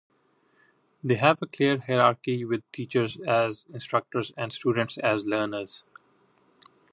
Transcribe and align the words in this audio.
They 1.03 1.13
have 1.17 1.43
a 1.43 1.45
clear 1.45 1.77
hierarchy 1.77 2.43
with 2.43 2.63
teachers 2.71 3.17
as 3.27 3.67
instructors 3.71 4.31
and 4.35 4.51
students 4.51 4.97
as 4.97 5.27
learners. 5.27 5.83